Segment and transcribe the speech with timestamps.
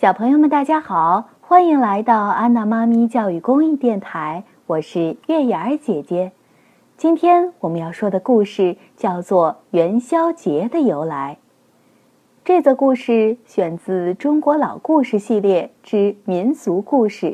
[0.00, 6.32] 小朋友们，大家好，欢迎来到安娜妈咪教育公益电台，我是月牙儿姐姐。
[6.96, 11.36] 今天我们要说的故事叫做《元宵节的由来》。
[12.46, 17.26] 这则故事选自《中国老故事系列之民俗故事》，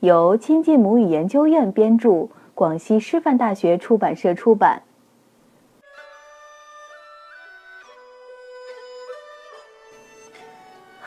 [0.00, 4.80] 由亲近母语研究院编著，广西师范大学出版社出版。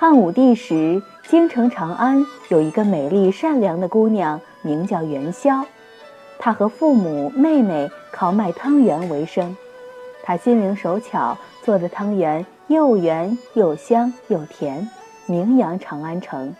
[0.01, 5.63] 汉武帝时，京城长安有一个美丽善良的姑娘，名叫元宵。
[6.39, 9.55] 她和父母、妹妹靠卖汤圆为生。
[10.23, 14.89] 她心灵手巧，做的汤圆又圆又香又甜，
[15.27, 16.55] 名扬长安城。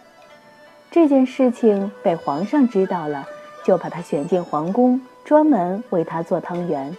[0.91, 3.25] 这件事情被皇上知道了，
[3.65, 6.95] 就把她选进皇宫，专门为她做汤圆。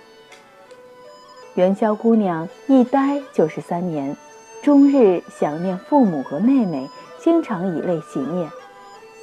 [1.54, 4.16] 元宵姑娘一待就是三年。
[4.62, 8.48] 终日想念父母和妹妹，经常以泪洗面。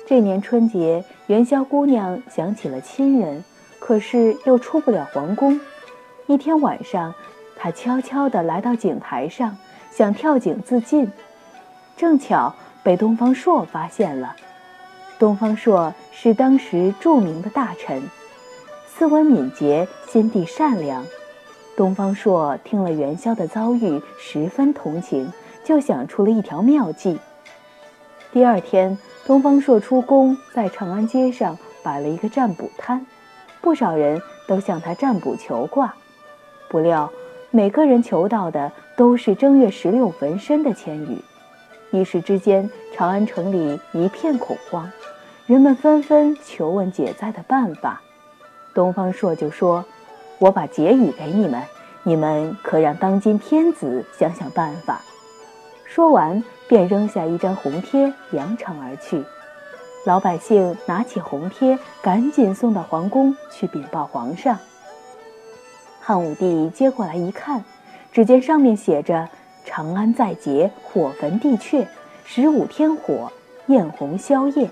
[0.05, 3.41] 这年春节，元宵姑娘想起了亲人，
[3.79, 5.57] 可是又出不了皇宫。
[6.27, 7.15] 一天晚上，
[7.55, 9.55] 她悄悄地来到井台上，
[9.89, 11.09] 想跳井自尽，
[11.95, 14.35] 正巧被东方朔发现了。
[15.17, 18.03] 东方朔是当时著名的大臣，
[18.87, 21.05] 斯文敏捷，心地善良。
[21.79, 25.31] 东方朔听了元宵的遭遇，十分同情，
[25.63, 27.17] 就想出了一条妙计。
[28.33, 33.05] 第二天，东方朔出宫，在长安街上摆了一个占卜摊，
[33.61, 35.93] 不少人都向他占卜求卦。
[36.67, 37.09] 不料，
[37.49, 41.23] 每个人求到的都是正月十六纹身的签语。
[41.91, 44.91] 一时之间，长安城里一片恐慌，
[45.45, 48.01] 人们纷纷求问解灾的办法。
[48.73, 49.85] 东方朔就说。
[50.39, 51.61] 我把结语给你们，
[52.03, 55.01] 你们可让当今天子想想办法。
[55.83, 59.21] 说完，便扔下一张红贴，扬长而去。
[60.05, 64.57] 老百姓拿起红贴，赶紧送到皇宫去禀报皇上。
[65.99, 67.61] 汉武帝接过来一看，
[68.13, 69.27] 只见上面写着
[69.65, 71.85] “长安在劫，火焚地阙，
[72.23, 73.29] 十五天火，
[73.67, 74.69] 焰红宵夜”。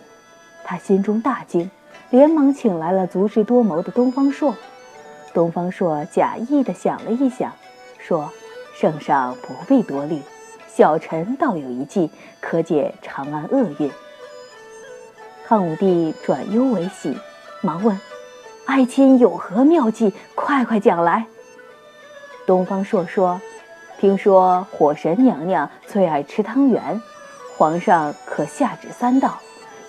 [0.63, 1.69] 他心中大惊，
[2.09, 4.55] 连忙请来了足智多谋的东方朔。
[5.37, 7.53] 东方朔假意的想了一想，
[7.99, 8.27] 说
[8.73, 10.19] ：“圣上不必多虑，
[10.67, 12.09] 小臣倒有一计，
[12.39, 13.91] 可解长安厄运。”
[15.45, 17.15] 汉武帝转忧为喜，
[17.61, 18.01] 忙问
[18.65, 20.11] ：“爱卿有何妙计？
[20.33, 21.27] 快快讲来。”
[22.47, 23.39] 东方朔说
[24.01, 26.99] ：“听说火神娘娘最爱吃汤圆，
[27.55, 29.37] 皇上可下旨三道。”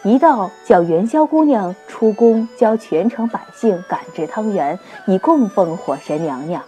[0.05, 6.61] 一道叫元宵姑娘出宫，教全城百姓赶制汤圆，以供奉火神娘娘；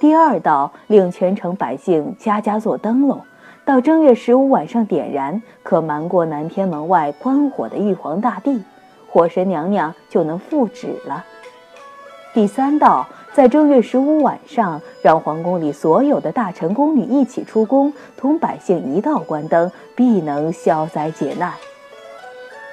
[0.00, 3.20] 第二道令全城百姓家家做灯笼，
[3.64, 8.60] 到正月十五晚上点燃，可瞒过南天门外观火的玉皇大帝，
[9.08, 11.24] 火神娘娘就能复旨了。
[12.34, 21.52] 第三道在正月十五晚上，让皇宫里所有的大臣宫女一起出宫，同百姓一道关灯，必能消灾解难。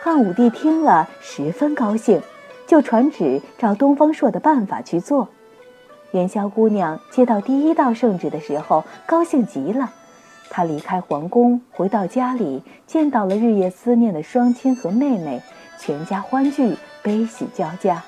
[0.02, 2.22] 汉武帝听了十分高兴，
[2.66, 5.28] 就传旨照东方朔的办法去做。
[6.12, 9.92] 元宵姑娘接到第一道圣旨的时候，高兴极了。
[10.50, 15.42] 她离开皇宫，回到家里，见到了日夜思念的双亲和妹妹，
[15.78, 18.02] 全家欢聚，悲喜交加。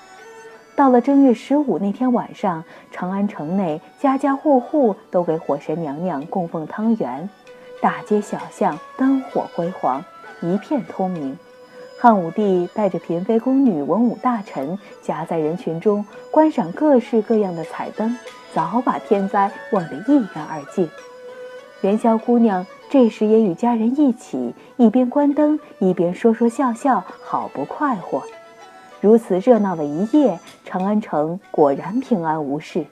[0.78, 7.30] 到了正月十五那天晚上，长安城内家家户户都给火神娘娘供奉汤圆，
[7.81, 10.01] 大街小巷灯火辉煌，
[10.40, 11.38] 一片通明。
[12.01, 18.17] 汉武帝带着嫔妃、宫女、文武大臣，夹在人群中观赏各式各样的彩灯，
[18.56, 20.89] 早把天灾忘得一干二净。
[21.81, 28.23] 元宵姑娘这时也与家人一起，一边关灯，一边说说笑笑，好不快活。
[29.00, 32.83] 如此热闹了一夜，长安城果然平安无事。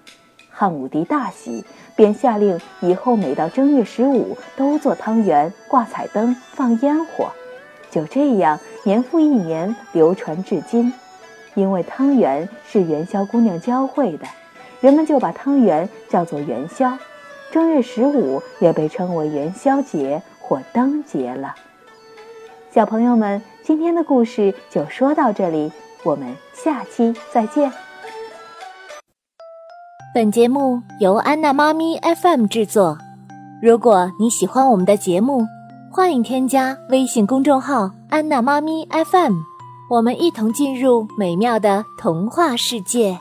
[0.52, 1.66] 汉武帝大喜，
[1.96, 7.30] 便下令以后每到正月十五都做汤圆、挂彩灯、放烟火。
[7.92, 10.94] 就这样，年复一年，流传至今。
[11.56, 14.26] 因为汤圆是元宵姑娘教会的，
[14.80, 16.98] 人们就把汤圆叫做元宵。
[17.52, 21.56] 正月十五也被称为元宵节或灯节了。
[22.72, 25.72] 小朋友们，今天的故事就说到这里，
[26.04, 27.72] 我们下期再见。
[30.14, 32.98] 本节目由安娜妈咪 FM 制作。
[33.62, 35.46] 如果你喜欢我们的节目，
[35.92, 39.34] 欢迎添加微信公众号“安娜妈咪 FM”，
[39.90, 43.20] 我们一同进入美妙的童话世界。